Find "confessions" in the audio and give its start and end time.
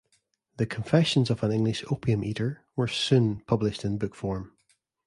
0.65-1.29